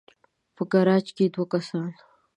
[0.55, 1.89] په ګراج کې دوه کسان